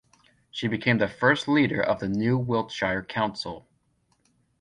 She 0.49 0.67
became 0.67 0.97
the 0.97 1.07
first 1.07 1.47
leader 1.47 1.79
of 1.79 1.99
the 1.99 2.09
new 2.09 2.35
Wiltshire 2.35 3.03
Council. 3.05 3.67